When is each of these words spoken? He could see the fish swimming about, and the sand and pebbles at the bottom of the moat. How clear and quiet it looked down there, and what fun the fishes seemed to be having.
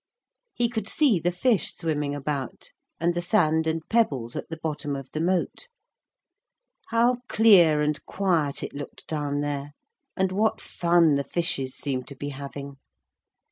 He 0.55 0.67
could 0.67 0.87
see 0.87 1.19
the 1.19 1.31
fish 1.31 1.75
swimming 1.75 2.15
about, 2.15 2.71
and 2.99 3.13
the 3.13 3.21
sand 3.21 3.67
and 3.67 3.87
pebbles 3.87 4.35
at 4.35 4.49
the 4.49 4.57
bottom 4.57 4.95
of 4.95 5.11
the 5.11 5.21
moat. 5.21 5.69
How 6.87 7.17
clear 7.29 7.83
and 7.83 8.03
quiet 8.07 8.63
it 8.63 8.73
looked 8.73 9.05
down 9.05 9.41
there, 9.41 9.73
and 10.17 10.31
what 10.31 10.59
fun 10.59 11.13
the 11.13 11.23
fishes 11.23 11.75
seemed 11.75 12.07
to 12.07 12.15
be 12.15 12.29
having. 12.29 12.77